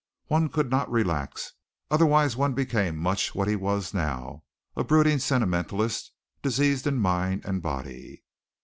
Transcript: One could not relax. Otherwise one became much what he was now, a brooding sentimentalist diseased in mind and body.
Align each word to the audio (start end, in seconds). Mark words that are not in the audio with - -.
One 0.29 0.49
could 0.49 0.71
not 0.71 0.89
relax. 0.89 1.53
Otherwise 1.91 2.35
one 2.35 2.53
became 2.55 2.97
much 2.97 3.35
what 3.35 3.47
he 3.47 3.55
was 3.55 3.93
now, 3.93 4.41
a 4.75 4.83
brooding 4.83 5.19
sentimentalist 5.19 6.11
diseased 6.41 6.87
in 6.87 6.97
mind 6.97 7.45
and 7.45 7.61
body. 7.61 8.23